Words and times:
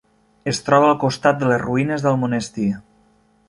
Es 0.51 0.61
troba 0.69 0.87
al 0.93 0.97
costat 1.03 1.39
de 1.43 1.51
les 1.51 1.61
ruïnes 1.67 2.07
del 2.09 2.21
monestir. 2.25 2.69